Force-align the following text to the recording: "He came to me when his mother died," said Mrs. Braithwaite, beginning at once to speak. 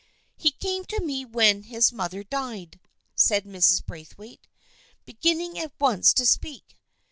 "He 0.35 0.49
came 0.49 0.83
to 0.85 0.99
me 0.99 1.25
when 1.25 1.61
his 1.61 1.91
mother 1.93 2.23
died," 2.23 2.79
said 3.13 3.45
Mrs. 3.45 3.85
Braithwaite, 3.85 4.47
beginning 5.05 5.59
at 5.59 5.73
once 5.79 6.11
to 6.15 6.25
speak. 6.25 6.75